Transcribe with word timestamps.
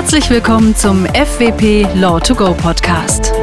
Herzlich 0.00 0.30
willkommen 0.30 0.74
zum 0.74 1.04
FWP 1.04 1.82
Law 1.94 2.18
to 2.20 2.34
Go 2.34 2.54
Podcast. 2.54 3.34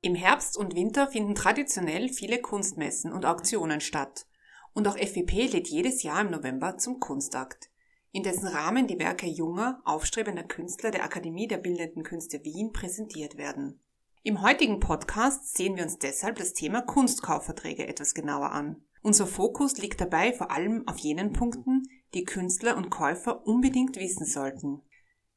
Im 0.00 0.14
Herbst 0.14 0.56
und 0.56 0.76
Winter 0.76 1.08
finden 1.08 1.34
traditionell 1.34 2.08
viele 2.08 2.40
Kunstmessen 2.40 3.12
und 3.12 3.26
Auktionen 3.26 3.80
statt. 3.80 4.26
Und 4.74 4.86
auch 4.86 4.96
FWP 4.96 5.48
lädt 5.52 5.66
jedes 5.66 6.04
Jahr 6.04 6.20
im 6.20 6.30
November 6.30 6.78
zum 6.78 7.00
Kunstakt, 7.00 7.68
in 8.12 8.22
dessen 8.22 8.46
Rahmen 8.46 8.86
die 8.86 9.00
Werke 9.00 9.26
junger, 9.26 9.82
aufstrebender 9.84 10.44
Künstler 10.44 10.92
der 10.92 11.02
Akademie 11.02 11.48
der 11.48 11.58
Bildenden 11.58 12.04
Künste 12.04 12.44
Wien 12.44 12.72
präsentiert 12.72 13.36
werden. 13.36 13.80
Im 14.22 14.42
heutigen 14.42 14.80
Podcast 14.80 15.56
sehen 15.56 15.76
wir 15.76 15.82
uns 15.82 15.98
deshalb 15.98 16.36
das 16.36 16.52
Thema 16.52 16.82
Kunstkaufverträge 16.82 17.88
etwas 17.88 18.12
genauer 18.12 18.52
an. 18.52 18.84
Unser 19.00 19.26
Fokus 19.26 19.78
liegt 19.78 19.98
dabei 19.98 20.34
vor 20.34 20.50
allem 20.50 20.86
auf 20.86 20.98
jenen 20.98 21.32
Punkten, 21.32 21.84
die 22.12 22.24
Künstler 22.24 22.76
und 22.76 22.90
Käufer 22.90 23.46
unbedingt 23.46 23.96
wissen 23.96 24.26
sollten. 24.26 24.82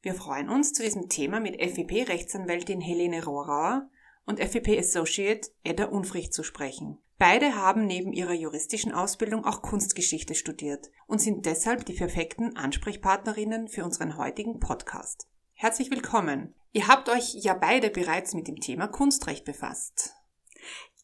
Wir 0.02 0.14
freuen 0.14 0.50
uns, 0.50 0.74
zu 0.74 0.82
diesem 0.82 1.08
Thema 1.08 1.40
mit 1.40 1.58
FWP-Rechtsanwältin 1.62 2.82
Helene 2.82 3.24
Rohrauer 3.24 3.88
und 4.26 4.38
FWP 4.38 4.78
Associate 4.78 5.48
Edda 5.62 5.86
Unfricht 5.86 6.34
zu 6.34 6.42
sprechen. 6.42 6.98
Beide 7.16 7.56
haben 7.56 7.86
neben 7.86 8.12
ihrer 8.12 8.34
juristischen 8.34 8.92
Ausbildung 8.92 9.46
auch 9.46 9.62
Kunstgeschichte 9.62 10.34
studiert 10.34 10.90
und 11.06 11.22
sind 11.22 11.46
deshalb 11.46 11.86
die 11.86 11.94
perfekten 11.94 12.54
Ansprechpartnerinnen 12.54 13.68
für 13.68 13.82
unseren 13.82 14.18
heutigen 14.18 14.60
Podcast. 14.60 15.26
Herzlich 15.56 15.90
willkommen. 15.90 16.52
Ihr 16.72 16.88
habt 16.88 17.08
euch 17.08 17.34
ja 17.34 17.54
beide 17.54 17.88
bereits 17.88 18.34
mit 18.34 18.48
dem 18.48 18.60
Thema 18.60 18.88
Kunstrecht 18.88 19.44
befasst. 19.44 20.12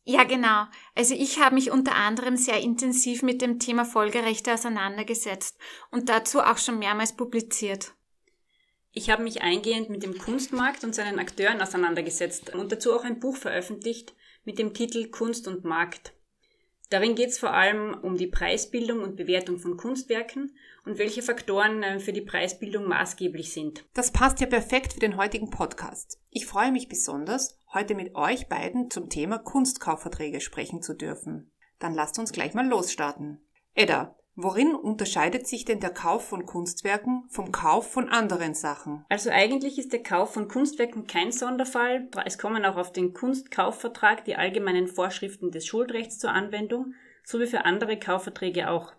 Ja, 0.03 0.25
genau. 0.25 0.65
Also 0.97 1.15
ich 1.15 1.39
habe 1.39 1.55
mich 1.55 1.71
unter 1.71 1.95
anderem 1.95 2.37
sehr 2.37 2.61
intensiv 2.61 3.23
mit 3.23 3.43
dem 3.43 3.61
Thema 3.61 3.85
Folgerechte 3.85 4.53
auseinandergesetzt 4.53 5.57
und 5.93 6.09
dazu 6.09 6.41
auch 6.41 6.59
schon 6.59 6.81
mehrmals 6.81 7.15
publiziert. 7.15 7.95
Ich 8.91 9.09
habe 9.09 9.23
mich 9.23 9.41
eingehend 9.41 9.89
mit 9.89 10.03
dem 10.03 10.19
Kunstmarkt 10.19 10.83
und 10.83 10.97
seinen 10.97 11.21
Akteuren 11.21 11.63
auseinandergesetzt 11.63 12.53
und 12.53 12.73
dazu 12.73 12.93
auch 12.93 13.05
ein 13.05 13.21
Buch 13.21 13.37
veröffentlicht 13.37 14.15
mit 14.45 14.59
dem 14.59 14.75
Titel 14.75 15.11
Kunst 15.11 15.47
und 15.47 15.65
Markt. 15.65 16.13
Darin 16.91 17.15
geht 17.15 17.29
es 17.29 17.39
vor 17.39 17.53
allem 17.53 17.95
um 18.03 18.17
die 18.17 18.27
Preisbildung 18.27 19.01
und 19.01 19.15
Bewertung 19.17 19.59
von 19.59 19.77
Kunstwerken 19.77 20.57
und 20.85 20.99
welche 20.99 21.23
Faktoren 21.23 21.85
äh, 21.85 22.01
für 22.01 22.13
die 22.13 22.21
Preisbildung 22.21 22.89
maßgeblich 22.89 23.53
sind. 23.53 23.85
Das 23.95 24.11
passt 24.11 24.41
ja 24.41 24.47
perfekt 24.49 24.95
für 24.95 25.01
den 25.01 25.17
heutigen 25.17 25.51
Podcast. 25.51 26.21
Ich 26.31 26.47
freue 26.47 26.73
mich 26.73 26.89
besonders, 26.89 27.57
heute 27.73 27.95
mit 27.95 28.17
euch 28.17 28.49
beiden 28.49 28.91
zum 28.91 29.09
Thema 29.09 29.39
Kunstkaufverträge 29.39 30.41
sprechen 30.41 30.83
zu 30.83 30.95
dürfen. 30.95 31.53
Dann 31.79 31.95
lasst 31.95 32.19
uns 32.19 32.33
gleich 32.33 32.55
mal 32.55 32.67
losstarten. 32.67 33.41
Edda, 33.75 34.17
Worin 34.43 34.75
unterscheidet 34.75 35.47
sich 35.47 35.67
denn 35.67 35.81
der 35.81 35.91
Kauf 35.91 36.29
von 36.29 36.47
Kunstwerken 36.47 37.25
vom 37.29 37.53
Kauf 37.53 37.93
von 37.93 38.09
anderen 38.09 38.55
Sachen? 38.55 39.05
Also 39.11 39.29
eigentlich 39.29 39.79
ist 39.79 39.93
der 39.93 40.03
Kauf 40.03 40.33
von 40.33 40.49
Kunstwerken 40.49 41.07
kein 41.07 41.31
Sonderfall. 41.31 42.09
Es 42.25 42.39
kommen 42.39 42.65
auch 42.65 42.77
auf 42.77 42.91
den 42.91 43.13
Kunstkaufvertrag 43.13 44.25
die 44.25 44.37
allgemeinen 44.37 44.89
Vorschriften 44.89 45.51
des 45.51 45.67
Schuldrechts 45.67 46.19
zur 46.19 46.31
Anwendung, 46.31 46.95
sowie 47.23 47.47
für 47.47 47.67
andere 47.67 47.99
Kaufverträge 47.99 48.71
auch. 48.71 48.95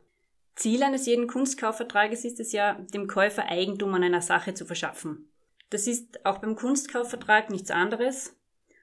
Ziel 0.56 0.83
eines 0.83 1.08
jeden 1.08 1.25
Kunstkaufvertrages 1.25 2.23
ist 2.23 2.39
es 2.39 2.52
ja, 2.52 2.73
dem 2.94 3.08
Käufer 3.08 3.45
Eigentum 3.45 3.95
an 3.95 4.03
einer 4.03 4.22
Sache 4.22 4.53
zu 4.53 4.66
verschaffen. 4.66 5.31
Das 5.72 5.88
ist 5.88 6.23
auch 6.23 6.38
beim 6.38 6.55
Kunstkaufvertrag 6.55 7.50
nichts 7.50 7.72
anderes, 7.72 8.36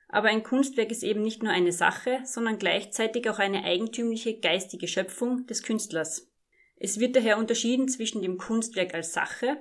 aber 0.08 0.28
ein 0.28 0.42
Kunstwerk 0.42 0.90
ist 0.90 1.04
eben 1.04 1.22
nicht 1.22 1.42
nur 1.42 1.52
eine 1.52 1.72
Sache, 1.72 2.20
sondern 2.24 2.58
gleichzeitig 2.58 3.30
auch 3.30 3.38
eine 3.38 3.62
eigentümliche 3.62 4.40
geistige 4.40 4.88
Schöpfung 4.88 5.46
des 5.46 5.62
Künstlers. 5.62 6.27
Es 6.80 7.00
wird 7.00 7.16
daher 7.16 7.38
unterschieden 7.38 7.88
zwischen 7.88 8.22
dem 8.22 8.38
Kunstwerk 8.38 8.94
als 8.94 9.12
Sache 9.12 9.58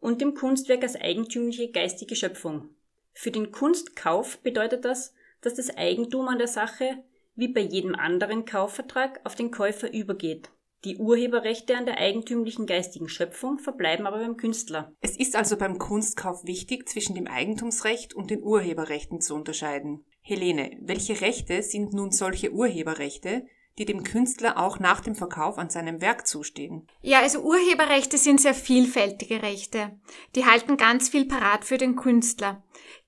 und 0.00 0.20
dem 0.20 0.34
Kunstwerk 0.34 0.82
als 0.82 0.96
eigentümliche 0.96 1.70
geistige 1.70 2.16
Schöpfung. 2.16 2.70
Für 3.12 3.30
den 3.30 3.52
Kunstkauf 3.52 4.38
bedeutet 4.38 4.84
das, 4.84 5.14
dass 5.40 5.54
das 5.54 5.76
Eigentum 5.76 6.28
an 6.28 6.38
der 6.38 6.48
Sache 6.48 7.04
wie 7.34 7.48
bei 7.48 7.60
jedem 7.60 7.94
anderen 7.94 8.44
Kaufvertrag 8.44 9.20
auf 9.24 9.34
den 9.34 9.50
Käufer 9.50 9.92
übergeht. 9.92 10.50
Die 10.84 10.98
Urheberrechte 10.98 11.76
an 11.76 11.86
der 11.86 11.98
eigentümlichen 11.98 12.66
geistigen 12.66 13.08
Schöpfung 13.08 13.58
verbleiben 13.58 14.06
aber 14.06 14.18
beim 14.18 14.36
Künstler. 14.36 14.92
Es 15.00 15.18
ist 15.18 15.34
also 15.34 15.56
beim 15.56 15.78
Kunstkauf 15.78 16.44
wichtig, 16.44 16.88
zwischen 16.88 17.14
dem 17.14 17.26
Eigentumsrecht 17.26 18.14
und 18.14 18.30
den 18.30 18.42
Urheberrechten 18.42 19.20
zu 19.20 19.34
unterscheiden. 19.34 20.04
Helene, 20.20 20.76
welche 20.80 21.20
Rechte 21.20 21.62
sind 21.62 21.92
nun 21.92 22.10
solche 22.10 22.52
Urheberrechte, 22.52 23.46
die 23.78 23.84
dem 23.84 24.02
Künstler 24.04 24.58
auch 24.58 24.78
nach 24.78 25.00
dem 25.00 25.14
Verkauf 25.14 25.58
an 25.58 25.70
seinem 25.70 26.00
Werk 26.00 26.26
zustehen. 26.26 26.88
Ja, 27.02 27.20
also 27.20 27.40
Urheberrechte 27.40 28.18
sind 28.18 28.40
sehr 28.40 28.54
vielfältige 28.54 29.42
Rechte. 29.42 29.98
Die 30.34 30.46
halten 30.46 30.76
ganz 30.76 31.08
viel 31.08 31.26
parat 31.26 31.64
für 31.64 31.78
den 31.78 31.96
Künstler. 31.96 32.62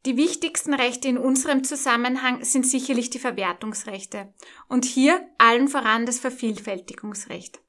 Die 0.07 0.17
wichtigsten 0.17 0.75
Rechte 0.75 1.09
in 1.09 1.19
unserem 1.19 1.65
Zusammenhang 1.65 2.45
sind 2.45 2.67
sicherlich 2.67 3.11
die 3.11 3.19
Verwertungsrechte. 3.19 4.33
Und 4.69 4.85
hier 4.85 5.27
allen 5.39 5.69
voran 5.69 6.07
das 6.07 6.19
Vervielfältigungsrecht. 6.19 7.61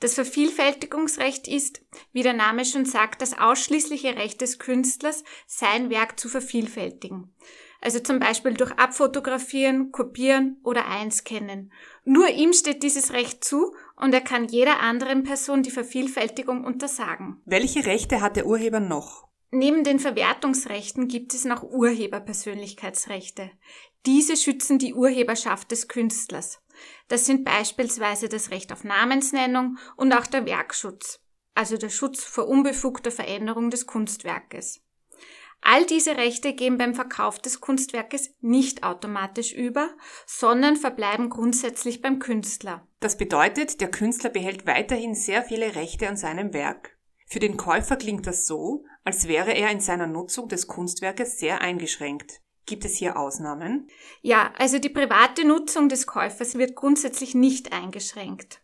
Das 0.00 0.14
Vervielfältigungsrecht 0.14 1.48
ist, 1.48 1.82
wie 2.12 2.22
der 2.22 2.32
Name 2.32 2.64
schon 2.64 2.84
sagt, 2.84 3.22
das 3.22 3.38
ausschließliche 3.38 4.16
Recht 4.16 4.40
des 4.40 4.58
Künstlers, 4.58 5.24
sein 5.46 5.90
Werk 5.90 6.18
zu 6.18 6.28
vervielfältigen. 6.28 7.32
Also 7.82 7.98
zum 7.98 8.20
Beispiel 8.20 8.54
durch 8.54 8.70
Abfotografieren, 8.78 9.90
Kopieren 9.90 10.60
oder 10.62 10.86
Einscannen. 10.86 11.72
Nur 12.04 12.28
ihm 12.28 12.52
steht 12.52 12.84
dieses 12.84 13.12
Recht 13.12 13.44
zu 13.44 13.74
und 13.96 14.14
er 14.14 14.20
kann 14.20 14.46
jeder 14.46 14.78
anderen 14.78 15.24
Person 15.24 15.64
die 15.64 15.72
Vervielfältigung 15.72 16.64
untersagen. 16.64 17.42
Welche 17.44 17.84
Rechte 17.84 18.20
hat 18.20 18.36
der 18.36 18.46
Urheber 18.46 18.78
noch? 18.78 19.26
Neben 19.50 19.82
den 19.82 19.98
Verwertungsrechten 19.98 21.08
gibt 21.08 21.34
es 21.34 21.44
noch 21.44 21.64
Urheberpersönlichkeitsrechte. 21.64 23.50
Diese 24.06 24.36
schützen 24.36 24.78
die 24.78 24.94
Urheberschaft 24.94 25.72
des 25.72 25.88
Künstlers. 25.88 26.60
Das 27.08 27.26
sind 27.26 27.44
beispielsweise 27.44 28.28
das 28.28 28.50
Recht 28.50 28.72
auf 28.72 28.84
Namensnennung 28.84 29.76
und 29.96 30.12
auch 30.12 30.26
der 30.26 30.46
Werkschutz, 30.46 31.20
also 31.54 31.76
der 31.76 31.90
Schutz 31.90 32.22
vor 32.22 32.46
unbefugter 32.46 33.10
Veränderung 33.10 33.70
des 33.70 33.86
Kunstwerkes. 33.86 34.80
All 35.64 35.86
diese 35.86 36.16
Rechte 36.16 36.54
gehen 36.54 36.76
beim 36.76 36.94
Verkauf 36.94 37.38
des 37.38 37.60
Kunstwerkes 37.60 38.34
nicht 38.40 38.82
automatisch 38.82 39.52
über, 39.52 39.90
sondern 40.26 40.76
verbleiben 40.76 41.30
grundsätzlich 41.30 42.02
beim 42.02 42.18
Künstler. 42.18 42.86
Das 42.98 43.16
bedeutet, 43.16 43.80
der 43.80 43.90
Künstler 43.90 44.30
behält 44.30 44.66
weiterhin 44.66 45.14
sehr 45.14 45.42
viele 45.42 45.76
Rechte 45.76 46.08
an 46.08 46.16
seinem 46.16 46.52
Werk. 46.52 46.98
Für 47.26 47.38
den 47.38 47.56
Käufer 47.56 47.96
klingt 47.96 48.26
das 48.26 48.44
so, 48.44 48.84
als 49.04 49.28
wäre 49.28 49.52
er 49.52 49.70
in 49.70 49.80
seiner 49.80 50.08
Nutzung 50.08 50.48
des 50.48 50.66
Kunstwerkes 50.66 51.38
sehr 51.38 51.60
eingeschränkt. 51.60 52.40
Gibt 52.66 52.84
es 52.84 52.96
hier 52.96 53.16
Ausnahmen? 53.16 53.88
Ja, 54.20 54.52
also 54.58 54.78
die 54.78 54.88
private 54.88 55.44
Nutzung 55.44 55.88
des 55.88 56.06
Käufers 56.06 56.56
wird 56.56 56.74
grundsätzlich 56.74 57.34
nicht 57.34 57.72
eingeschränkt. 57.72 58.60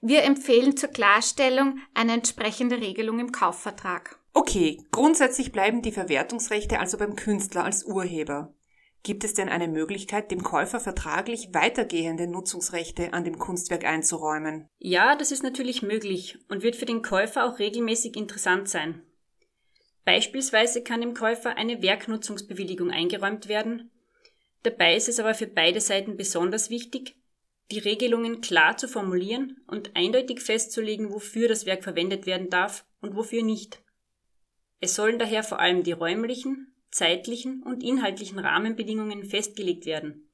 Wir 0.00 0.24
empfehlen 0.24 0.76
zur 0.76 0.88
Klarstellung 0.88 1.78
eine 1.94 2.14
entsprechende 2.14 2.80
Regelung 2.80 3.18
im 3.18 3.32
Kaufvertrag. 3.32 4.19
Okay, 4.32 4.82
grundsätzlich 4.90 5.52
bleiben 5.52 5.82
die 5.82 5.92
Verwertungsrechte 5.92 6.78
also 6.78 6.98
beim 6.98 7.16
Künstler 7.16 7.64
als 7.64 7.84
Urheber. 7.84 8.54
Gibt 9.02 9.24
es 9.24 9.32
denn 9.32 9.48
eine 9.48 9.66
Möglichkeit, 9.66 10.30
dem 10.30 10.42
Käufer 10.42 10.78
vertraglich 10.78 11.48
weitergehende 11.52 12.26
Nutzungsrechte 12.26 13.14
an 13.14 13.24
dem 13.24 13.38
Kunstwerk 13.38 13.84
einzuräumen? 13.84 14.68
Ja, 14.78 15.16
das 15.16 15.32
ist 15.32 15.42
natürlich 15.42 15.82
möglich 15.82 16.38
und 16.48 16.62
wird 16.62 16.76
für 16.76 16.84
den 16.84 17.00
Käufer 17.00 17.46
auch 17.46 17.58
regelmäßig 17.58 18.16
interessant 18.16 18.68
sein. 18.68 19.02
Beispielsweise 20.04 20.82
kann 20.82 21.00
dem 21.00 21.14
Käufer 21.14 21.56
eine 21.56 21.82
Werknutzungsbewilligung 21.82 22.90
eingeräumt 22.90 23.48
werden. 23.48 23.90
Dabei 24.62 24.96
ist 24.96 25.08
es 25.08 25.18
aber 25.18 25.34
für 25.34 25.46
beide 25.46 25.80
Seiten 25.80 26.16
besonders 26.16 26.68
wichtig, 26.68 27.16
die 27.70 27.78
Regelungen 27.78 28.40
klar 28.40 28.76
zu 28.76 28.88
formulieren 28.88 29.62
und 29.66 29.96
eindeutig 29.96 30.40
festzulegen, 30.40 31.12
wofür 31.12 31.48
das 31.48 31.64
Werk 31.64 31.84
verwendet 31.84 32.26
werden 32.26 32.50
darf 32.50 32.84
und 33.00 33.14
wofür 33.14 33.42
nicht. 33.42 33.82
Es 34.80 34.94
sollen 34.94 35.18
daher 35.18 35.42
vor 35.42 35.60
allem 35.60 35.82
die 35.82 35.92
räumlichen, 35.92 36.74
zeitlichen 36.90 37.62
und 37.62 37.82
inhaltlichen 37.82 38.38
Rahmenbedingungen 38.38 39.24
festgelegt 39.24 39.86
werden. 39.86 40.28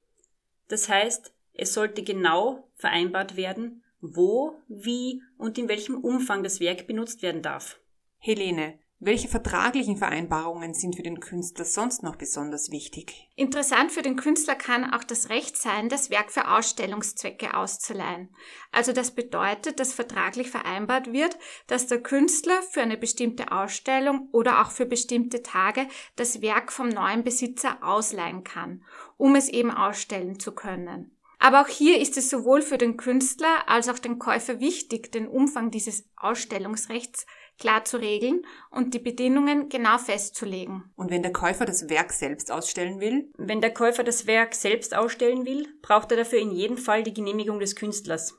Das 0.68 0.88
heißt, 0.88 1.34
es 1.52 1.74
sollte 1.74 2.02
genau 2.02 2.68
vereinbart 2.74 3.36
werden, 3.36 3.82
wo, 4.00 4.56
wie 4.68 5.22
und 5.36 5.58
in 5.58 5.68
welchem 5.68 5.96
Umfang 5.96 6.42
das 6.42 6.60
Werk 6.60 6.86
benutzt 6.86 7.22
werden 7.22 7.42
darf. 7.42 7.80
Helene, 8.18 8.78
welche 8.98 9.28
vertraglichen 9.28 9.98
Vereinbarungen 9.98 10.72
sind 10.72 10.96
für 10.96 11.02
den 11.02 11.20
Künstler 11.20 11.66
sonst 11.66 12.02
noch 12.02 12.16
besonders 12.16 12.70
wichtig? 12.70 13.28
Interessant 13.36 13.92
für 13.92 14.00
den 14.00 14.16
Künstler 14.16 14.54
kann 14.54 14.90
auch 14.90 15.04
das 15.04 15.28
Recht 15.28 15.58
sein, 15.58 15.90
das 15.90 16.08
Werk 16.08 16.32
für 16.32 16.48
Ausstellungszwecke 16.48 17.54
auszuleihen. 17.54 18.30
Also 18.72 18.92
das 18.92 19.10
bedeutet, 19.10 19.80
dass 19.80 19.92
vertraglich 19.92 20.50
vereinbart 20.50 21.12
wird, 21.12 21.36
dass 21.66 21.88
der 21.88 22.02
Künstler 22.02 22.62
für 22.62 22.80
eine 22.80 22.96
bestimmte 22.96 23.52
Ausstellung 23.52 24.30
oder 24.32 24.62
auch 24.62 24.70
für 24.70 24.86
bestimmte 24.86 25.42
Tage 25.42 25.86
das 26.16 26.40
Werk 26.40 26.72
vom 26.72 26.88
neuen 26.88 27.22
Besitzer 27.22 27.76
ausleihen 27.82 28.44
kann, 28.44 28.82
um 29.18 29.34
es 29.34 29.50
eben 29.50 29.70
ausstellen 29.70 30.40
zu 30.40 30.52
können. 30.52 31.12
Aber 31.38 31.60
auch 31.60 31.68
hier 31.68 32.00
ist 32.00 32.16
es 32.16 32.30
sowohl 32.30 32.62
für 32.62 32.78
den 32.78 32.96
Künstler 32.96 33.68
als 33.68 33.90
auch 33.90 33.98
den 33.98 34.18
Käufer 34.18 34.58
wichtig, 34.58 35.12
den 35.12 35.28
Umfang 35.28 35.70
dieses 35.70 36.08
Ausstellungsrechts 36.16 37.26
klar 37.58 37.84
zu 37.84 37.98
regeln 37.98 38.42
und 38.70 38.94
die 38.94 38.98
Bedingungen 38.98 39.68
genau 39.68 39.98
festzulegen. 39.98 40.84
Und 40.96 41.10
wenn 41.10 41.22
der 41.22 41.32
Käufer 41.32 41.64
das 41.64 41.88
Werk 41.88 42.12
selbst 42.12 42.52
ausstellen 42.52 43.00
will? 43.00 43.30
Wenn 43.36 43.60
der 43.60 43.72
Käufer 43.72 44.04
das 44.04 44.26
Werk 44.26 44.54
selbst 44.54 44.94
ausstellen 44.94 45.46
will, 45.46 45.66
braucht 45.82 46.10
er 46.10 46.18
dafür 46.18 46.38
in 46.38 46.50
jedem 46.50 46.78
Fall 46.78 47.02
die 47.02 47.14
Genehmigung 47.14 47.60
des 47.60 47.76
Künstlers. 47.76 48.38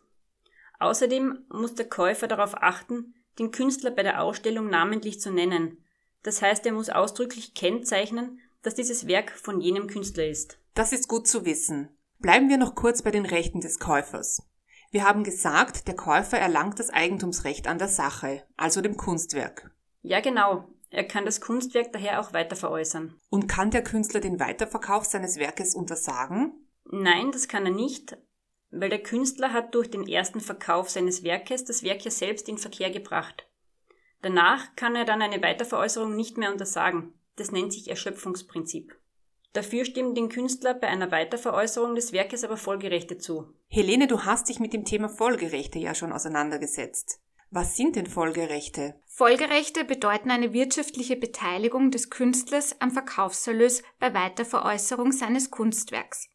Außerdem 0.79 1.45
muss 1.49 1.75
der 1.75 1.89
Käufer 1.89 2.27
darauf 2.27 2.55
achten, 2.55 3.15
den 3.39 3.51
Künstler 3.51 3.91
bei 3.91 4.03
der 4.03 4.21
Ausstellung 4.21 4.69
namentlich 4.69 5.19
zu 5.19 5.31
nennen. 5.31 5.83
Das 6.23 6.41
heißt, 6.41 6.65
er 6.65 6.73
muss 6.73 6.89
ausdrücklich 6.89 7.53
kennzeichnen, 7.53 8.39
dass 8.61 8.75
dieses 8.75 9.07
Werk 9.07 9.31
von 9.31 9.61
jenem 9.61 9.87
Künstler 9.87 10.27
ist. 10.27 10.59
Das 10.73 10.91
ist 10.91 11.07
gut 11.07 11.27
zu 11.27 11.45
wissen. 11.45 11.89
Bleiben 12.19 12.49
wir 12.49 12.57
noch 12.57 12.75
kurz 12.75 13.01
bei 13.01 13.11
den 13.11 13.25
Rechten 13.25 13.61
des 13.61 13.79
Käufers. 13.79 14.41
Wir 14.91 15.03
haben 15.03 15.23
gesagt, 15.23 15.87
der 15.87 15.95
Käufer 15.95 16.37
erlangt 16.37 16.79
das 16.79 16.89
Eigentumsrecht 16.89 17.67
an 17.67 17.77
der 17.77 17.89
Sache, 17.89 18.43
also 18.55 18.81
dem 18.81 18.97
Kunstwerk. 18.97 19.71
Ja, 20.01 20.21
genau. 20.21 20.69
Er 20.89 21.03
kann 21.03 21.25
das 21.25 21.41
Kunstwerk 21.41 21.91
daher 21.91 22.21
auch 22.21 22.31
weiter 22.31 22.55
veräußern. 22.55 23.19
Und 23.29 23.47
kann 23.47 23.71
der 23.71 23.83
Künstler 23.83 24.21
den 24.21 24.39
Weiterverkauf 24.39 25.05
seines 25.05 25.37
Werkes 25.37 25.75
untersagen? 25.75 26.53
Nein, 26.85 27.31
das 27.31 27.49
kann 27.49 27.65
er 27.65 27.73
nicht, 27.73 28.17
weil 28.71 28.89
der 28.89 29.03
Künstler 29.03 29.51
hat 29.51 29.75
durch 29.75 29.89
den 29.89 30.07
ersten 30.07 30.39
Verkauf 30.39 30.89
seines 30.89 31.23
Werkes 31.23 31.65
das 31.65 31.83
Werk 31.83 32.05
ja 32.05 32.11
selbst 32.11 32.47
in 32.47 32.57
Verkehr 32.57 32.89
gebracht. 32.89 33.47
Danach 34.21 34.75
kann 34.75 34.95
er 34.95 35.05
dann 35.05 35.21
eine 35.21 35.41
Weiterveräußerung 35.41 36.15
nicht 36.15 36.37
mehr 36.37 36.51
untersagen. 36.51 37.13
Das 37.35 37.51
nennt 37.51 37.73
sich 37.73 37.89
Erschöpfungsprinzip. 37.89 38.95
Dafür 39.57 39.85
stimmen 39.85 40.13
den 40.13 40.29
Künstler 40.29 40.75
bei 40.75 40.85
einer 40.85 41.09
Weiterveräußerung 41.09 41.95
des 41.95 42.13
Werkes 42.13 42.43
aber 42.43 42.57
Folgerechte 42.57 43.17
zu. 43.17 43.55
Helene, 43.69 44.05
du 44.05 44.23
hast 44.23 44.49
dich 44.49 44.59
mit 44.59 44.71
dem 44.71 44.85
Thema 44.85 45.09
Folgerechte 45.09 45.79
ja 45.79 45.95
schon 45.95 46.13
auseinandergesetzt. 46.13 47.21
Was 47.49 47.75
sind 47.75 47.95
denn 47.95 48.05
Folgerechte? 48.05 49.01
Folgerechte 49.07 49.83
bedeuten 49.83 50.29
eine 50.29 50.53
wirtschaftliche 50.53 51.15
Beteiligung 51.15 51.89
des 51.89 52.11
Künstlers 52.11 52.79
am 52.81 52.91
Verkaufserlös 52.91 53.81
bei 53.99 54.13
Weiterveräußerung 54.13 55.11
seines 55.11 55.49
Kunstwerks. 55.49 56.29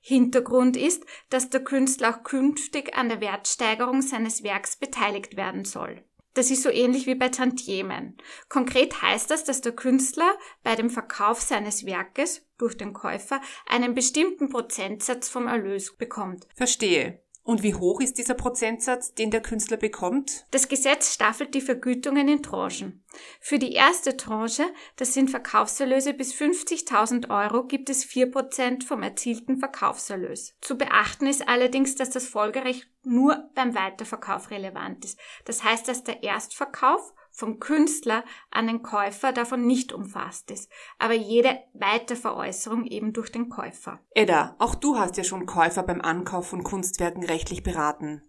Hintergrund 0.00 0.78
ist, 0.78 1.04
dass 1.28 1.50
der 1.50 1.62
Künstler 1.62 2.16
auch 2.16 2.22
künftig 2.22 2.96
an 2.96 3.10
der 3.10 3.20
Wertsteigerung 3.20 4.00
seines 4.00 4.44
Werks 4.44 4.76
beteiligt 4.76 5.36
werden 5.36 5.66
soll. 5.66 6.02
Das 6.34 6.50
ist 6.50 6.62
so 6.62 6.70
ähnlich 6.70 7.06
wie 7.06 7.14
bei 7.14 7.28
Tantiemen. 7.28 8.16
Konkret 8.48 9.02
heißt 9.02 9.30
das, 9.30 9.44
dass 9.44 9.60
der 9.60 9.72
Künstler 9.72 10.32
bei 10.62 10.74
dem 10.76 10.90
Verkauf 10.90 11.40
seines 11.40 11.84
Werkes 11.84 12.46
durch 12.58 12.76
den 12.76 12.92
Käufer 12.92 13.40
einen 13.66 13.94
bestimmten 13.94 14.48
Prozentsatz 14.48 15.28
vom 15.28 15.46
Erlös 15.46 15.96
bekommt. 15.96 16.46
Verstehe. 16.54 17.21
Und 17.44 17.64
wie 17.64 17.74
hoch 17.74 18.00
ist 18.00 18.18
dieser 18.18 18.34
Prozentsatz, 18.34 19.14
den 19.14 19.32
der 19.32 19.42
Künstler 19.42 19.76
bekommt? 19.76 20.46
Das 20.52 20.68
Gesetz 20.68 21.12
staffelt 21.12 21.54
die 21.54 21.60
Vergütungen 21.60 22.28
in 22.28 22.42
Tranchen. 22.42 23.04
Für 23.40 23.58
die 23.58 23.72
erste 23.72 24.16
Tranche, 24.16 24.64
das 24.96 25.12
sind 25.12 25.28
Verkaufserlöse 25.28 26.14
bis 26.14 26.32
50.000 26.32 27.30
Euro, 27.30 27.66
gibt 27.66 27.90
es 27.90 28.04
4% 28.06 28.86
vom 28.86 29.02
erzielten 29.02 29.58
Verkaufserlös. 29.58 30.54
Zu 30.60 30.78
beachten 30.78 31.26
ist 31.26 31.48
allerdings, 31.48 31.96
dass 31.96 32.10
das 32.10 32.26
Folgerecht 32.26 32.88
nur 33.02 33.50
beim 33.56 33.74
Weiterverkauf 33.74 34.50
relevant 34.50 35.04
ist. 35.04 35.18
Das 35.44 35.64
heißt, 35.64 35.88
dass 35.88 36.04
der 36.04 36.22
Erstverkauf 36.22 37.12
vom 37.32 37.58
Künstler 37.58 38.24
an 38.50 38.66
den 38.66 38.82
Käufer 38.82 39.32
davon 39.32 39.66
nicht 39.66 39.92
umfasst 39.92 40.50
ist, 40.50 40.70
aber 40.98 41.14
jede 41.14 41.58
Weiterveräußerung 41.74 42.84
eben 42.86 43.12
durch 43.12 43.32
den 43.32 43.48
Käufer. 43.48 44.00
Edda, 44.14 44.54
auch 44.58 44.74
du 44.74 44.98
hast 44.98 45.16
ja 45.16 45.24
schon 45.24 45.46
Käufer 45.46 45.82
beim 45.82 46.00
Ankauf 46.00 46.48
von 46.48 46.62
Kunstwerken 46.62 47.24
rechtlich 47.24 47.62
beraten. 47.62 48.22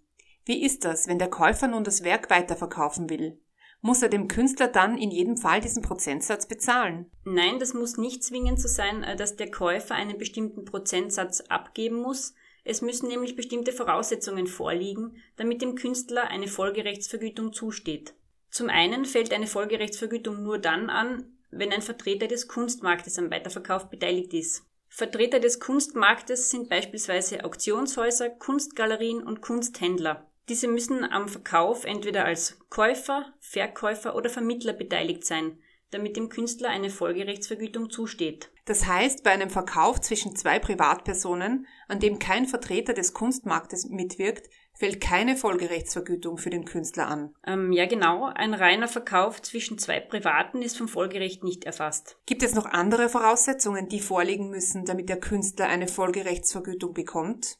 Wie 0.46 0.64
ist 0.64 0.84
das, 0.84 1.08
wenn 1.08 1.20
der 1.20 1.30
Käufer 1.30 1.68
nun 1.68 1.84
das 1.84 2.04
Werk 2.04 2.30
weiterverkaufen 2.30 3.10
will? 3.10 3.40
Muss 3.86 4.02
er 4.02 4.08
dem 4.08 4.30
Künstler 4.30 4.70
dann 4.70 4.98
in 4.98 5.12
jedem 5.12 5.36
Fall 5.36 5.60
diesen 5.60 5.84
Prozentsatz 5.84 6.48
bezahlen? 6.48 7.12
Nein, 7.26 7.60
das 7.60 7.74
muss 7.74 7.98
nicht 7.98 8.24
zwingend 8.24 8.62
so 8.62 8.70
sein, 8.70 9.04
äh, 9.04 9.18
dass 9.18 9.36
der 9.36 9.52
Käufer 9.52 9.96
einen 9.96 10.18
bestimmten 10.18 10.64
Prozentsatz 10.64 11.42
abgeben 11.42 11.98
muss. 11.98 12.34
Es 12.64 12.82
müssen 12.82 13.10
nämlich 13.10 13.36
bestimmte 13.36 13.74
Voraussetzungen 13.74 14.48
vorliegen, 14.48 15.18
damit 15.36 15.62
dem 15.62 15.76
Künstler 15.76 16.30
eine 16.30 16.48
Folgerechtsvergütung 16.48 17.52
zusteht. 17.52 18.16
Zum 18.54 18.70
einen 18.70 19.06
fällt 19.06 19.34
eine 19.34 19.48
Folgerechtsvergütung 19.48 20.44
nur 20.44 20.60
dann 20.60 20.92
an, 20.92 21.26
wenn 21.50 21.74
ein 21.74 21.82
Vertreter 21.82 22.28
des 22.28 22.48
Kunstmarktes 22.48 23.18
am 23.18 23.32
Weiterverkauf 23.32 23.90
beteiligt 23.90 24.32
ist. 24.36 24.64
Vertreter 24.90 25.40
des 25.40 25.60
Kunstmarktes 25.60 26.52
sind 26.52 26.70
beispielsweise 26.70 27.46
Auktionshäuser, 27.46 28.30
Kunstgalerien 28.30 29.24
und 29.24 29.42
Kunsthändler. 29.42 30.30
Diese 30.50 30.68
müssen 30.68 31.04
am 31.04 31.30
Verkauf 31.30 31.84
entweder 31.84 32.26
als 32.26 32.60
Käufer, 32.70 33.34
Verkäufer 33.40 34.16
oder 34.16 34.30
Vermittler 34.30 34.74
beteiligt 34.74 35.26
sein, 35.26 35.58
damit 35.90 36.16
dem 36.16 36.30
Künstler 36.30 36.70
eine 36.70 36.92
Folgerechtsvergütung 36.92 37.90
zusteht. 37.90 38.52
Das 38.66 38.86
heißt, 38.86 39.24
bei 39.24 39.32
einem 39.32 39.50
Verkauf 39.50 40.00
zwischen 40.00 40.36
zwei 40.36 40.60
Privatpersonen, 40.60 41.66
an 41.88 42.00
dem 42.00 42.20
kein 42.20 42.46
Vertreter 42.46 42.94
des 42.94 43.14
Kunstmarktes 43.14 43.90
mitwirkt, 43.90 44.48
fällt 44.74 45.00
keine 45.00 45.38
Folgerechtsvergütung 45.38 46.38
für 46.38 46.50
den 46.50 46.66
Künstler 46.66 47.08
an. 47.08 47.36
Ähm, 47.46 47.72
ja, 47.72 47.86
genau. 47.86 48.26
Ein 48.26 48.54
reiner 48.54 48.88
Verkauf 48.88 49.42
zwischen 49.42 49.78
zwei 49.78 50.00
Privaten 50.00 50.62
ist 50.62 50.78
vom 50.78 50.88
Folgerecht 50.88 51.44
nicht 51.44 51.64
erfasst. 51.66 52.18
Gibt 52.26 52.44
es 52.44 52.56
noch 52.56 52.66
andere 52.66 53.10
Voraussetzungen, 53.10 53.88
die 53.88 54.00
vorliegen 54.00 54.50
müssen, 54.50 54.86
damit 54.86 55.10
der 55.10 55.20
Künstler 55.20 55.68
eine 55.68 55.88
Folgerechtsvergütung 55.88 56.94
bekommt? 56.94 57.58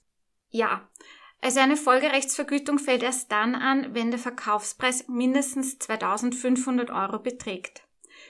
Ja. 0.50 0.90
Also 1.42 1.60
eine 1.60 1.76
Folgerechtsvergütung 1.76 2.80
fällt 2.80 3.04
erst 3.04 3.32
dann 3.32 3.54
an, 3.54 3.94
wenn 3.94 4.12
der 4.12 4.20
Verkaufspreis 4.20 5.08
mindestens 5.10 5.78
2500 5.80 6.90
Euro 6.90 7.20
beträgt. 7.20 7.84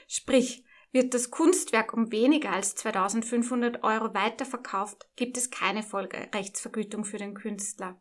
Sprich, 0.08 0.64
wird 0.90 1.14
das 1.14 1.30
Kunstwerk 1.30 1.92
um 1.92 2.12
weniger 2.12 2.52
als 2.52 2.74
2500 2.76 3.82
Euro 3.82 4.14
weiterverkauft, 4.14 5.08
gibt 5.16 5.36
es 5.36 5.50
keine 5.50 5.82
Folgerechtsvergütung 5.82 7.04
für 7.04 7.18
den 7.18 7.34
Künstler. 7.34 8.00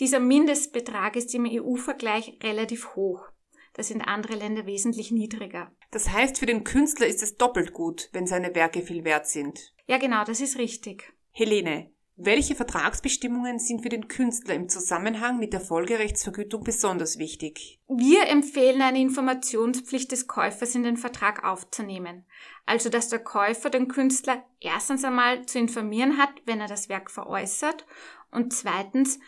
Dieser 0.00 0.20
Mindestbetrag 0.20 1.16
ist 1.16 1.34
im 1.34 1.46
EU-Vergleich 1.46 2.38
relativ 2.42 2.94
hoch. 2.94 3.28
Das 3.74 3.88
sind 3.88 4.02
andere 4.02 4.34
Länder 4.34 4.66
wesentlich 4.66 5.10
niedriger. 5.10 5.70
Das 5.90 6.10
heißt, 6.10 6.38
für 6.38 6.46
den 6.46 6.64
Künstler 6.64 7.06
ist 7.06 7.22
es 7.22 7.36
doppelt 7.36 7.72
gut, 7.72 8.08
wenn 8.12 8.26
seine 8.26 8.54
Werke 8.54 8.82
viel 8.82 9.04
wert 9.04 9.26
sind. 9.26 9.74
Ja, 9.86 9.98
genau, 9.98 10.24
das 10.24 10.40
ist 10.40 10.58
richtig. 10.58 11.12
Helene, 11.30 11.90
welche 12.18 12.54
Vertragsbestimmungen 12.54 13.58
sind 13.58 13.82
für 13.82 13.90
den 13.90 14.08
Künstler 14.08 14.54
im 14.54 14.70
Zusammenhang 14.70 15.38
mit 15.38 15.52
der 15.52 15.60
Folgerechtsvergütung 15.60 16.64
besonders 16.64 17.18
wichtig? 17.18 17.78
Wir 17.88 18.28
empfehlen 18.28 18.80
eine 18.80 19.02
Informationspflicht 19.02 20.10
des 20.10 20.26
Käufers 20.26 20.74
in 20.74 20.82
den 20.82 20.96
Vertrag 20.96 21.44
aufzunehmen. 21.44 22.24
Also, 22.64 22.88
dass 22.88 23.10
der 23.10 23.18
Käufer 23.18 23.68
den 23.68 23.88
Künstler 23.88 24.42
erstens 24.60 25.04
einmal 25.04 25.44
zu 25.44 25.58
informieren 25.58 26.16
hat, 26.16 26.30
wenn 26.46 26.62
er 26.62 26.68
das 26.68 26.88
Werk 26.88 27.10
veräußert 27.10 27.84
und 28.30 28.54
zweitens 28.54 29.20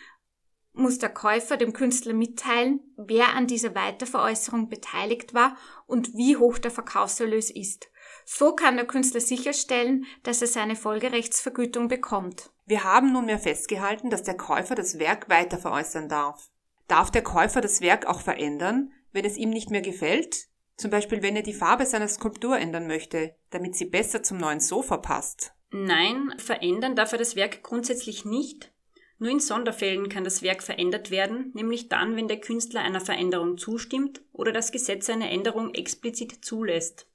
muss 0.78 0.99
der 0.99 1.11
Käufer 1.11 1.56
dem 1.56 1.73
Künstler 1.73 2.14
mitteilen, 2.14 2.80
wer 2.97 3.35
an 3.35 3.47
dieser 3.47 3.75
Weiterveräußerung 3.75 4.68
beteiligt 4.68 5.35
war 5.35 5.56
und 5.87 6.14
wie 6.14 6.37
hoch 6.37 6.58
der 6.58 6.70
Verkaufserlös 6.70 7.50
ist. 7.50 7.90
So 8.25 8.54
kann 8.54 8.76
der 8.76 8.87
Künstler 8.87 9.20
sicherstellen, 9.20 10.06
dass 10.23 10.40
er 10.40 10.49
seine 10.49 10.76
Folgerechtsvergütung 10.76 11.88
bekommt. 11.88 12.50
Wir 12.66 12.85
haben 12.85 13.12
nunmehr 13.12 13.38
festgehalten, 13.38 14.08
dass 14.11 14.23
der 14.23 14.37
Käufer 14.37 14.75
das 14.75 14.99
Werk 14.99 15.28
weiterveräußern 15.28 16.08
darf. 16.08 16.50
Darf 16.87 17.11
der 17.11 17.23
Käufer 17.23 17.61
das 17.61 17.80
Werk 17.80 18.06
auch 18.06 18.20
verändern, 18.20 18.92
wenn 19.12 19.25
es 19.25 19.37
ihm 19.37 19.50
nicht 19.50 19.70
mehr 19.70 19.82
gefällt? 19.82 20.49
Zum 20.76 20.90
Beispiel, 20.90 21.23
wenn 21.23 21.35
er 21.35 21.42
die 21.42 21.54
Farbe 21.54 21.87
seiner 21.87 22.08
Skulptur 22.08 22.56
ändern 22.56 22.87
möchte, 22.87 23.35
damit 23.50 23.75
sie 23.75 23.87
besser 23.87 24.23
zum 24.23 24.38
neuen 24.38 24.61
Sofa 24.61 24.99
passt. 24.99 25.52
Nein, 25.70 26.32
verändern 26.38 26.94
darf 26.94 27.12
er 27.12 27.18
das 27.18 27.35
Werk 27.35 27.62
grundsätzlich 27.62 28.25
nicht, 28.25 28.73
nur 29.19 29.31
in 29.31 29.41
Sonderfällen 29.41 30.09
kann 30.09 30.25
das 30.25 30.43
Werk 30.43 30.63
verändert 30.63 31.11
werden, 31.11 31.51
nämlich 31.55 31.89
dann, 31.89 32.17
wenn 32.17 32.29
der 32.29 32.41
Künstler 32.41 32.83
einer 32.83 33.01
Veränderung 33.01 33.59
zustimmt 33.59 34.23
oder 34.33 34.53
das 34.53 34.71
Gesetz 34.71 35.11
eine 35.11 35.31
Änderung 35.31 35.75
explizit 35.75 36.45
zulässt. 36.45 37.07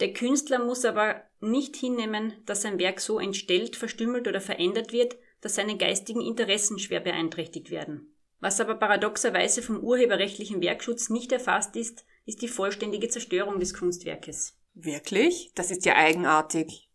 Der 0.00 0.14
Künstler 0.14 0.64
muss 0.64 0.86
aber 0.86 1.22
nicht 1.40 1.76
hinnehmen, 1.76 2.32
dass 2.46 2.62
sein 2.62 2.78
Werk 2.78 3.00
so 3.00 3.18
entstellt, 3.18 3.76
verstümmelt 3.76 4.26
oder 4.26 4.40
verändert 4.40 4.92
wird, 4.92 5.16
dass 5.42 5.54
seine 5.54 5.76
geistigen 5.76 6.22
Interessen 6.22 6.78
schwer 6.78 7.00
beeinträchtigt 7.00 7.70
werden. 7.70 8.14
Was 8.40 8.60
aber 8.60 8.74
paradoxerweise 8.76 9.60
vom 9.60 9.80
urheberrechtlichen 9.80 10.62
Werkschutz 10.62 11.10
nicht 11.10 11.30
erfasst 11.30 11.76
ist, 11.76 12.06
ist 12.24 12.40
die 12.40 12.48
vollständige 12.48 13.08
Zerstörung 13.08 13.60
des 13.60 13.74
Kunstwerkes. 13.74 14.56
Wirklich? 14.72 15.52
Das 15.54 15.70
ist 15.70 15.84
ja 15.84 15.96
eigenartig. 15.96 16.89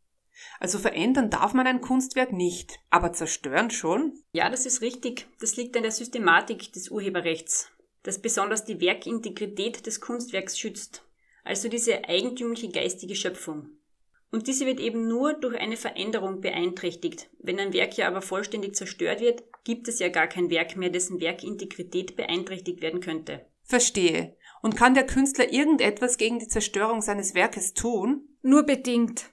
Also 0.59 0.79
verändern 0.79 1.29
darf 1.29 1.53
man 1.53 1.67
ein 1.67 1.81
Kunstwerk 1.81 2.31
nicht, 2.31 2.79
aber 2.89 3.13
zerstören 3.13 3.71
schon? 3.71 4.13
Ja, 4.33 4.49
das 4.49 4.65
ist 4.65 4.81
richtig. 4.81 5.27
Das 5.39 5.55
liegt 5.55 5.75
an 5.77 5.83
der 5.83 5.91
Systematik 5.91 6.73
des 6.73 6.89
Urheberrechts, 6.89 7.71
das 8.03 8.21
besonders 8.21 8.65
die 8.65 8.81
Werkintegrität 8.81 9.85
des 9.85 10.01
Kunstwerks 10.01 10.57
schützt, 10.57 11.03
also 11.43 11.69
diese 11.69 12.05
eigentümliche 12.05 12.69
geistige 12.69 13.15
Schöpfung. 13.15 13.69
Und 14.31 14.47
diese 14.47 14.65
wird 14.65 14.81
eben 14.81 15.07
nur 15.07 15.33
durch 15.33 15.57
eine 15.57 15.77
Veränderung 15.77 16.41
beeinträchtigt. 16.41 17.29
Wenn 17.39 17.59
ein 17.59 17.71
Werk 17.71 17.95
ja 17.95 18.07
aber 18.07 18.21
vollständig 18.21 18.75
zerstört 18.75 19.21
wird, 19.21 19.43
gibt 19.63 19.87
es 19.87 19.99
ja 19.99 20.09
gar 20.09 20.27
kein 20.27 20.49
Werk 20.49 20.75
mehr, 20.75 20.89
dessen 20.89 21.21
Werkintegrität 21.21 22.17
beeinträchtigt 22.17 22.81
werden 22.81 22.99
könnte. 22.99 23.45
Verstehe. 23.63 24.35
Und 24.61 24.75
kann 24.75 24.93
der 24.93 25.05
Künstler 25.05 25.53
irgendetwas 25.53 26.17
gegen 26.17 26.39
die 26.39 26.47
Zerstörung 26.47 27.01
seines 27.01 27.33
Werkes 27.33 27.73
tun? 27.73 28.27
Nur 28.41 28.63
bedingt. 28.63 29.31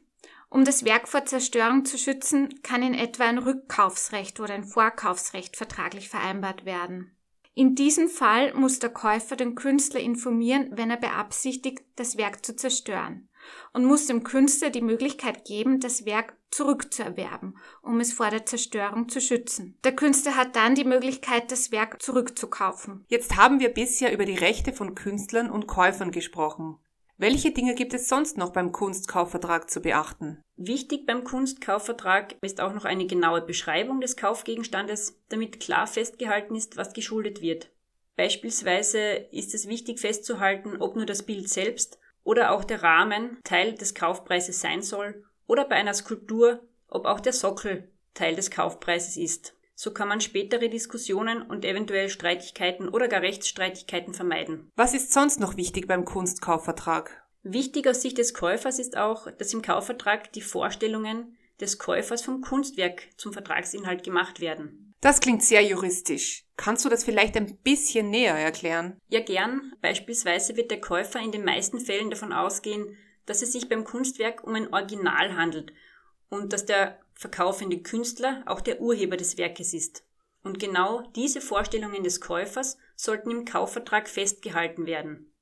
Um 0.53 0.67
das 0.67 0.85
Werk 0.85 1.09
vor 1.09 1.25
Zerstörung 1.25 1.87
zu 1.87 1.97
schützen, 1.97 2.61
kann 2.63 2.83
in 2.83 2.93
etwa 2.93 3.25
ein 3.25 3.39
Rückkaufsrecht 3.39 4.39
oder 4.39 4.53
ein 4.53 4.65
Vorkaufsrecht 4.65 5.57
vertraglich 5.57 6.11
vereinbart 6.11 6.67
werden. 6.67 7.17
In 7.55 7.75
diesem 7.75 8.11
Fall 8.11 8.53
muss 8.53 8.79
der 8.79 8.91
Käufer 8.91 9.37
den 9.37 9.55
Künstler 9.55 10.01
informieren, 10.01 10.69
wenn 10.73 10.91
er 10.91 10.99
beabsichtigt, 10.99 11.81
das 11.97 12.19
Werk 12.19 12.45
zu 12.45 12.55
zerstören 12.55 13.31
und 13.73 13.87
muss 13.87 14.07
dem 14.07 14.25
Künstler 14.25 14.69
die 14.69 14.83
Möglichkeit 14.83 15.47
geben, 15.47 15.81
das 15.81 16.05
Werk 16.05 16.37
zurückzuerwerben, 16.51 17.57
um 17.81 17.99
es 18.01 18.13
vor 18.13 18.29
der 18.29 18.45
Zerstörung 18.45 19.09
zu 19.09 19.23
schützen. 19.23 19.79
Der 19.85 19.97
Künstler 19.97 20.37
hat 20.37 20.55
dann 20.55 20.75
die 20.75 20.85
Möglichkeit, 20.85 21.51
das 21.51 21.73
Werk 21.73 22.03
zurückzukaufen. 22.03 23.07
Jetzt 23.09 23.37
haben 23.37 23.59
wir 23.59 23.71
bisher 23.71 24.13
über 24.13 24.27
die 24.27 24.37
Rechte 24.37 24.75
von 24.75 24.95
Künstlern 24.95 25.51
und 25.51 25.67
Käufern 25.67 26.11
gesprochen. 26.11 26.77
Welche 27.23 27.53
Dinge 27.53 27.77
gibt 27.77 27.95
es 27.95 28.09
sonst 28.09 28.37
noch 28.37 28.51
beim 28.51 28.73
Kunstkaufvertrag 28.73 29.71
zu 29.71 29.81
beachten? 29.81 30.43
Wichtig 30.57 31.07
beim 31.07 31.23
Kunstkaufvertrag 31.23 32.35
ist 32.43 32.61
auch 32.61 32.75
noch 32.75 32.85
eine 32.85 33.07
genaue 33.07 33.43
Beschreibung 33.43 34.01
des 34.01 34.17
Kaufgegenstandes, 34.17 35.23
damit 35.29 35.61
klar 35.61 35.87
festgehalten 35.87 36.57
ist, 36.57 36.77
was 36.77 36.95
geschuldet 36.95 37.41
wird. 37.41 37.71
Beispielsweise 38.17 38.99
ist 39.31 39.55
es 39.55 39.69
wichtig 39.69 40.01
festzuhalten, 40.01 40.79
ob 40.81 40.97
nur 40.97 41.07
das 41.07 41.23
Bild 41.23 41.49
selbst 41.49 42.01
oder 42.25 42.51
auch 42.51 42.65
der 42.65 42.83
Rahmen 42.83 43.39
Teil 43.45 43.77
des 43.77 43.95
Kaufpreises 43.95 44.61
sein 44.61 44.83
soll 44.83 45.23
oder 45.47 45.65
bei 45.65 45.77
einer 45.77 45.95
Skulptur, 45.95 46.67
ob 46.89 47.07
auch 47.07 47.21
der 47.21 47.35
Sockel 47.35 47.89
Teil 48.15 48.35
des 48.35 48.51
Kaufpreises 48.51 49.17
ist. 49.17 49.55
So 49.83 49.91
kann 49.91 50.07
man 50.07 50.21
spätere 50.21 50.69
Diskussionen 50.69 51.43
und 51.43 51.65
eventuell 51.65 52.09
Streitigkeiten 52.09 52.89
oder 52.89 53.09
gar 53.09 53.21
Rechtsstreitigkeiten 53.21 54.15
vermeiden. 54.15 54.71
Was 54.77 54.95
ist 54.95 55.13
sonst 55.13 55.41
noch 55.41 55.57
wichtig 55.57 55.89
beim 55.89 56.05
Kunstkaufvertrag? 56.05 57.25
Wichtig 57.43 57.89
aus 57.89 58.01
Sicht 58.01 58.17
des 58.19 58.33
Käufers 58.33 58.79
ist 58.79 58.97
auch, 58.97 59.29
dass 59.33 59.53
im 59.53 59.61
Kaufvertrag 59.61 60.33
die 60.35 60.41
Vorstellungen 60.41 61.37
des 61.61 61.81
Käufers 61.81 62.23
vom 62.23 62.43
Kunstwerk 62.43 63.09
zum 63.17 63.33
Vertragsinhalt 63.33 64.05
gemacht 64.05 64.39
werden. 64.39 64.95
Das 65.01 65.19
klingt 65.19 65.43
sehr 65.43 65.65
juristisch. 65.65 66.45
Kannst 66.57 66.85
du 66.85 66.89
das 66.89 67.03
vielleicht 67.03 67.37
ein 67.37 67.57
bisschen 67.57 68.09
näher 68.09 68.37
erklären? 68.37 69.01
Ja, 69.09 69.19
gern. 69.19 69.73
Beispielsweise 69.81 70.57
wird 70.57 70.71
der 70.71 70.81
Käufer 70.81 71.19
in 71.19 71.33
den 71.33 71.45
meisten 71.45 71.81
Fällen 71.81 72.11
davon 72.11 72.33
ausgehen, 72.33 72.97
dass 73.27 73.43
es 73.43 73.51
sich 73.51 73.69
beim 73.69 73.83
Kunstwerk 73.83 74.45
um 74.45 74.55
ein 74.55 74.73
Original 74.73 75.37
handelt 75.37 75.73
und 76.29 76.53
dass 76.53 76.67
der 76.67 77.01
verkaufende 77.23 77.81
Künstler 77.81 78.43
auch 78.47 78.61
der 78.61 78.81
Urheber 78.81 79.17
des 79.17 79.39
Werkes 79.39 79.73
ist. 79.73 80.05
Und 80.43 80.59
genau 80.59 81.03
diese 81.15 81.41
Vorstellungen 81.41 82.03
des 82.03 82.21
Käufers 82.21 82.77
sollten 82.97 83.31
im 83.31 83.45
Kaufvertrag 83.45 84.09
festgehalten 84.09 84.87
werden. 84.87 85.33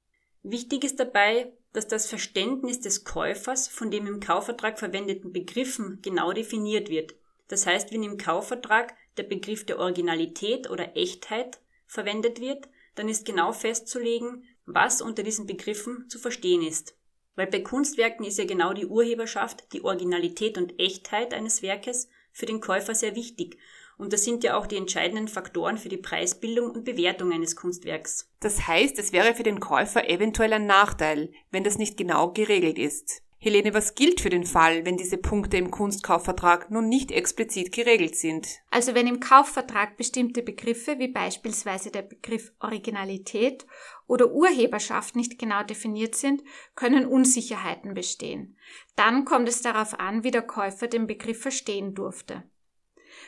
Wichtig 0.42 0.84
ist 0.84 1.00
dabei, 1.00 1.52
dass 1.72 1.88
das 1.88 2.06
Verständnis 2.06 2.80
des 2.80 3.04
Käufers 3.04 3.66
von 3.66 3.90
dem 3.90 4.06
im 4.06 4.20
Kaufvertrag 4.20 4.78
verwendeten 4.78 5.32
Begriffen 5.32 6.00
genau 6.02 6.32
definiert 6.32 6.90
wird. 6.90 7.14
Das 7.48 7.66
heißt, 7.66 7.92
wenn 7.92 8.02
im 8.02 8.18
Kaufvertrag 8.18 8.94
der 9.16 9.22
Begriff 9.22 9.64
der 9.64 9.78
Originalität 9.78 10.68
oder 10.68 10.96
Echtheit 10.96 11.60
verwendet 11.86 12.40
wird, 12.40 12.68
dann 12.94 13.08
ist 13.08 13.24
genau 13.24 13.52
festzulegen, 13.52 14.44
was 14.66 15.00
unter 15.00 15.22
diesen 15.22 15.46
Begriffen 15.46 16.08
zu 16.10 16.18
verstehen 16.18 16.62
ist. 16.62 16.94
Weil 17.40 17.46
bei 17.46 17.60
Kunstwerken 17.60 18.26
ist 18.26 18.36
ja 18.36 18.44
genau 18.44 18.74
die 18.74 18.84
Urheberschaft, 18.84 19.72
die 19.72 19.82
Originalität 19.82 20.58
und 20.58 20.78
Echtheit 20.78 21.32
eines 21.32 21.62
Werkes 21.62 22.10
für 22.32 22.44
den 22.44 22.60
Käufer 22.60 22.94
sehr 22.94 23.16
wichtig. 23.16 23.56
Und 23.96 24.12
das 24.12 24.24
sind 24.24 24.44
ja 24.44 24.58
auch 24.58 24.66
die 24.66 24.76
entscheidenden 24.76 25.26
Faktoren 25.26 25.78
für 25.78 25.88
die 25.88 25.96
Preisbildung 25.96 26.70
und 26.70 26.84
Bewertung 26.84 27.32
eines 27.32 27.56
Kunstwerks. 27.56 28.28
Das 28.40 28.68
heißt, 28.68 28.98
es 28.98 29.14
wäre 29.14 29.34
für 29.34 29.42
den 29.42 29.58
Käufer 29.58 30.06
eventuell 30.10 30.52
ein 30.52 30.66
Nachteil, 30.66 31.32
wenn 31.50 31.64
das 31.64 31.78
nicht 31.78 31.96
genau 31.96 32.30
geregelt 32.30 32.78
ist. 32.78 33.22
Helene, 33.42 33.72
was 33.72 33.94
gilt 33.94 34.20
für 34.20 34.28
den 34.28 34.44
Fall, 34.44 34.84
wenn 34.84 34.98
diese 34.98 35.16
Punkte 35.16 35.56
im 35.56 35.70
Kunstkaufvertrag 35.70 36.70
nun 36.70 36.90
nicht 36.90 37.10
explizit 37.10 37.72
geregelt 37.72 38.14
sind? 38.14 38.46
Also 38.70 38.94
wenn 38.94 39.06
im 39.06 39.18
Kaufvertrag 39.18 39.96
bestimmte 39.96 40.42
Begriffe 40.42 40.98
wie 40.98 41.08
beispielsweise 41.08 41.90
der 41.90 42.02
Begriff 42.02 42.52
Originalität 42.60 43.64
oder 44.06 44.30
Urheberschaft 44.30 45.16
nicht 45.16 45.38
genau 45.38 45.62
definiert 45.62 46.16
sind, 46.16 46.42
können 46.74 47.06
Unsicherheiten 47.06 47.94
bestehen. 47.94 48.58
Dann 48.94 49.24
kommt 49.24 49.48
es 49.48 49.62
darauf 49.62 49.98
an, 49.98 50.22
wie 50.22 50.32
der 50.32 50.42
Käufer 50.42 50.86
den 50.86 51.06
Begriff 51.06 51.40
verstehen 51.40 51.94
durfte. 51.94 52.42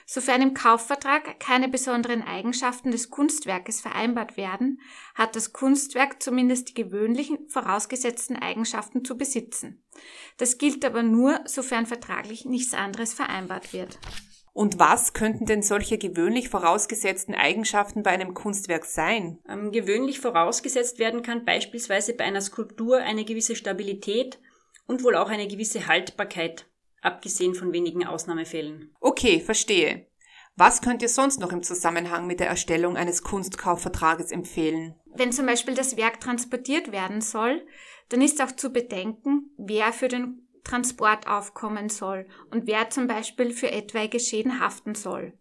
Sofern 0.07 0.43
im 0.43 0.55
Kaufvertrag 0.55 1.41
keine 1.41 1.69
besonderen 1.69 2.23
Eigenschaften 2.23 2.91
des 2.91 3.11
Kunstwerkes 3.11 3.81
vereinbart 3.81 4.37
werden, 4.37 4.81
hat 5.15 5.37
das 5.37 5.53
Kunstwerk 5.53 6.23
zumindest 6.23 6.71
die 6.71 6.75
gewöhnlichen 6.75 7.49
vorausgesetzten 7.49 8.37
Eigenschaften 8.37 9.05
zu 9.05 9.17
besitzen. 9.17 9.85
Das 10.39 10.59
gilt 10.59 10.85
aber 10.85 11.03
nur, 11.03 11.41
sofern 11.45 11.87
vertraglich 11.87 12.45
nichts 12.45 12.75
anderes 12.75 13.15
vereinbart 13.15 13.73
wird. 13.73 13.99
Und 14.55 14.79
was 14.79 15.15
könnten 15.15 15.47
denn 15.47 15.63
solche 15.63 15.97
gewöhnlich 15.97 16.51
vorausgesetzten 16.51 17.35
Eigenschaften 17.35 18.03
bei 18.03 18.11
einem 18.11 18.35
Kunstwerk 18.35 18.85
sein? 18.85 19.39
Ähm, 19.49 19.73
gewöhnlich 19.73 20.21
vorausgesetzt 20.21 20.99
werden 20.99 21.23
kann 21.23 21.47
beispielsweise 21.47 22.13
bei 22.13 22.25
einer 22.25 22.43
Skulptur 22.43 22.99
eine 22.99 23.25
gewisse 23.25 23.57
Stabilität 23.57 24.39
und 24.87 25.05
wohl 25.05 25.17
auch 25.17 25.31
eine 25.31 25.49
gewisse 25.49 25.87
Haltbarkeit 25.87 26.67
abgesehen 27.03 27.55
von 27.55 27.73
wenigen 27.73 28.07
Ausnahmefällen. 28.07 28.95
Okay, 29.01 29.41
verstehe. 29.41 30.07
Was 30.57 30.83
könnt 30.83 31.03
ihr 31.03 31.09
sonst 31.09 31.41
noch 31.41 31.53
im 31.53 31.63
Zusammenhang 31.63 32.27
mit 32.27 32.41
der 32.41 32.49
Erstellung 32.49 32.97
eines 32.97 33.23
Kunstkaufvertrages 33.23 34.31
empfehlen? 34.31 34.95
Wenn 35.15 35.33
zum 35.33 35.47
Beispiel 35.47 35.75
das 35.75 35.97
Werk 35.97 36.21
transportiert 36.21 36.93
werden 36.93 37.21
soll, 37.21 37.67
dann 38.11 38.21
ist 38.21 38.43
auch 38.43 38.53
zu 38.53 38.71
bedenken, 38.71 39.51
wer 39.57 39.93
für 39.93 40.09
den 40.09 40.47
Transport 40.65 41.27
aufkommen 41.27 41.89
soll 41.89 42.27
und 42.51 42.67
wer 42.67 42.91
zum 42.91 43.07
Beispiel 43.07 43.53
für 43.53 43.71
etwaige 43.71 44.21
Schäden 44.21 44.61
haften 44.61 44.95
soll. 44.95 45.33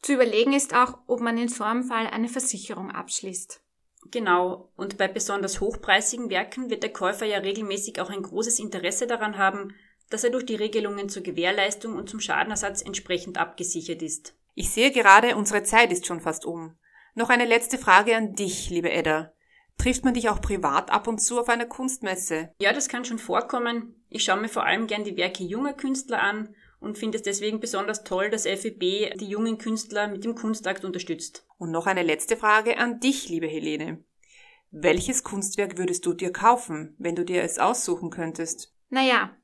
Zu 0.00 0.14
überlegen 0.14 0.52
ist 0.52 0.74
auch, 0.74 0.98
ob 1.06 1.20
man 1.20 1.36
in 1.36 1.48
so 1.48 1.64
einem 1.64 1.82
Fall 1.82 2.06
eine 2.06 2.28
Versicherung 2.28 2.90
abschließt. 2.90 3.60
Genau, 4.10 4.70
und 4.76 4.98
bei 4.98 5.08
besonders 5.08 5.60
hochpreisigen 5.60 6.30
Werken 6.30 6.70
wird 6.70 6.84
der 6.84 6.92
Käufer 6.92 7.26
ja 7.26 7.38
regelmäßig 7.38 8.00
auch 8.00 8.10
ein 8.10 8.22
großes 8.22 8.60
Interesse 8.60 9.08
daran 9.08 9.36
haben, 9.36 9.74
dass 10.10 10.24
er 10.24 10.30
durch 10.30 10.46
die 10.46 10.54
Regelungen 10.54 11.08
zur 11.08 11.22
Gewährleistung 11.22 11.96
und 11.96 12.08
zum 12.08 12.20
Schadenersatz 12.20 12.82
entsprechend 12.82 13.38
abgesichert 13.38 14.02
ist. 14.02 14.34
Ich 14.54 14.70
sehe 14.70 14.90
gerade, 14.90 15.36
unsere 15.36 15.62
Zeit 15.62 15.92
ist 15.92 16.06
schon 16.06 16.20
fast 16.20 16.44
um. 16.44 16.76
Noch 17.14 17.30
eine 17.30 17.44
letzte 17.44 17.78
Frage 17.78 18.16
an 18.16 18.34
dich, 18.34 18.70
liebe 18.70 18.90
Edda. 18.90 19.32
Trifft 19.78 20.04
man 20.04 20.14
dich 20.14 20.28
auch 20.28 20.40
privat 20.40 20.90
ab 20.90 21.06
und 21.06 21.18
zu 21.18 21.38
auf 21.38 21.48
einer 21.48 21.66
Kunstmesse? 21.66 22.50
Ja, 22.58 22.72
das 22.72 22.88
kann 22.88 23.04
schon 23.04 23.18
vorkommen. 23.18 23.94
Ich 24.08 24.24
schaue 24.24 24.40
mir 24.40 24.48
vor 24.48 24.64
allem 24.64 24.86
gern 24.86 25.04
die 25.04 25.16
Werke 25.16 25.44
junger 25.44 25.74
Künstler 25.74 26.22
an 26.22 26.54
und 26.80 26.96
finde 26.96 27.16
es 27.16 27.22
deswegen 27.22 27.60
besonders 27.60 28.04
toll, 28.04 28.30
dass 28.30 28.46
FEB 28.46 29.14
die 29.16 29.28
jungen 29.28 29.58
Künstler 29.58 30.08
mit 30.08 30.24
dem 30.24 30.34
Kunstakt 30.34 30.84
unterstützt. 30.84 31.46
Und 31.58 31.70
noch 31.70 31.86
eine 31.86 32.02
letzte 32.02 32.36
Frage 32.36 32.78
an 32.78 33.00
dich, 33.00 33.28
liebe 33.28 33.46
Helene. 33.46 34.02
Welches 34.70 35.22
Kunstwerk 35.22 35.78
würdest 35.78 36.06
du 36.06 36.12
dir 36.12 36.32
kaufen, 36.32 36.94
wenn 36.98 37.14
du 37.14 37.24
dir 37.24 37.42
es 37.42 37.58
aussuchen 37.58 38.10
könntest? 38.10 38.74
Naja, 38.88 39.36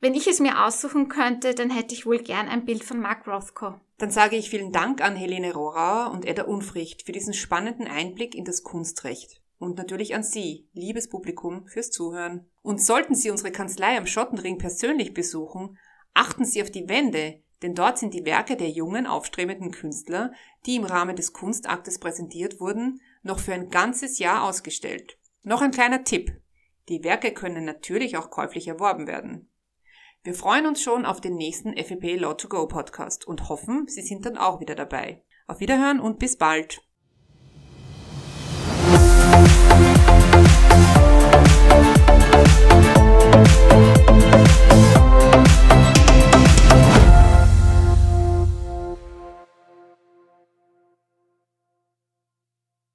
wenn 0.00 0.14
ich 0.14 0.26
es 0.26 0.40
mir 0.40 0.64
aussuchen 0.64 1.08
könnte, 1.08 1.54
dann 1.54 1.70
hätte 1.70 1.94
ich 1.94 2.06
wohl 2.06 2.18
gern 2.18 2.48
ein 2.48 2.64
Bild 2.64 2.84
von 2.84 3.00
Mark 3.00 3.26
Rothko. 3.26 3.80
Dann 3.98 4.10
sage 4.10 4.36
ich 4.36 4.48
vielen 4.48 4.70
Dank 4.70 5.00
an 5.00 5.16
Helene 5.16 5.52
Rohrauer 5.52 6.12
und 6.12 6.24
Edda 6.24 6.44
Unfricht 6.44 7.02
für 7.04 7.12
diesen 7.12 7.34
spannenden 7.34 7.88
Einblick 7.88 8.34
in 8.34 8.44
das 8.44 8.62
Kunstrecht. 8.62 9.42
Und 9.58 9.76
natürlich 9.76 10.14
an 10.14 10.22
Sie, 10.22 10.68
liebes 10.72 11.08
Publikum, 11.08 11.66
fürs 11.66 11.90
Zuhören. 11.90 12.46
Und 12.62 12.80
sollten 12.80 13.16
Sie 13.16 13.30
unsere 13.30 13.50
Kanzlei 13.50 13.98
am 13.98 14.06
Schottenring 14.06 14.58
persönlich 14.58 15.14
besuchen, 15.14 15.76
achten 16.14 16.44
Sie 16.44 16.62
auf 16.62 16.70
die 16.70 16.88
Wände, 16.88 17.42
denn 17.62 17.74
dort 17.74 17.98
sind 17.98 18.14
die 18.14 18.24
Werke 18.24 18.56
der 18.56 18.70
jungen, 18.70 19.06
aufstrebenden 19.06 19.72
Künstler, 19.72 20.32
die 20.64 20.76
im 20.76 20.84
Rahmen 20.84 21.16
des 21.16 21.32
Kunstaktes 21.32 21.98
präsentiert 21.98 22.60
wurden, 22.60 23.00
noch 23.22 23.40
für 23.40 23.52
ein 23.52 23.68
ganzes 23.68 24.20
Jahr 24.20 24.44
ausgestellt. 24.44 25.18
Noch 25.42 25.60
ein 25.60 25.72
kleiner 25.72 26.04
Tipp. 26.04 26.30
Die 26.88 27.02
Werke 27.02 27.32
können 27.32 27.64
natürlich 27.64 28.16
auch 28.16 28.30
käuflich 28.30 28.68
erworben 28.68 29.08
werden. 29.08 29.50
Wir 30.24 30.34
freuen 30.34 30.66
uns 30.66 30.82
schon 30.82 31.06
auf 31.06 31.20
den 31.20 31.36
nächsten 31.36 31.76
FEP 31.76 32.20
Law 32.20 32.34
to 32.34 32.48
Go 32.48 32.66
Podcast 32.66 33.26
und 33.26 33.48
hoffen, 33.48 33.86
Sie 33.86 34.02
sind 34.02 34.26
dann 34.26 34.36
auch 34.36 34.60
wieder 34.60 34.74
dabei. 34.74 35.22
Auf 35.46 35.60
Wiederhören 35.60 36.00
und 36.00 36.18
bis 36.18 36.36
bald. 36.36 36.87